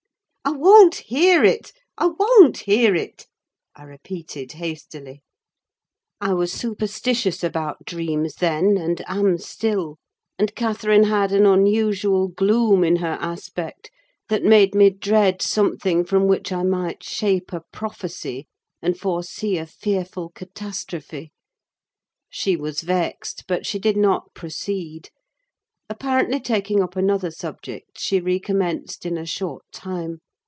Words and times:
"I 0.43 0.53
won't 0.53 0.95
hear 0.95 1.43
it, 1.45 1.71
I 1.99 2.07
won't 2.07 2.57
hear 2.57 2.93
it!" 2.95 3.27
I 3.75 3.83
repeated, 3.83 4.53
hastily. 4.53 5.21
I 6.19 6.33
was 6.33 6.51
superstitious 6.51 7.43
about 7.43 7.85
dreams 7.85 8.35
then, 8.35 8.75
and 8.77 9.01
am 9.07 9.37
still; 9.37 9.97
and 10.39 10.53
Catherine 10.55 11.03
had 11.05 11.31
an 11.31 11.45
unusual 11.45 12.27
gloom 12.27 12.83
in 12.83 12.97
her 12.97 13.17
aspect, 13.21 13.91
that 14.29 14.43
made 14.43 14.73
me 14.75 14.89
dread 14.89 15.41
something 15.43 16.03
from 16.03 16.27
which 16.27 16.51
I 16.51 16.63
might 16.63 17.03
shape 17.03 17.53
a 17.53 17.61
prophecy, 17.71 18.47
and 18.81 18.97
foresee 18.99 19.57
a 19.57 19.65
fearful 19.67 20.31
catastrophe. 20.33 21.31
She 22.31 22.55
was 22.57 22.81
vexed, 22.81 23.45
but 23.47 23.65
she 23.67 23.77
did 23.79 23.95
not 23.95 24.33
proceed. 24.33 25.11
Apparently 25.87 26.39
taking 26.41 26.81
up 26.81 26.95
another 26.97 27.29
subject, 27.31 27.99
she 27.99 28.19
recommenced 28.19 29.05
in 29.05 29.17
a 29.17 29.25
short 29.25 29.63
time. 29.71 30.17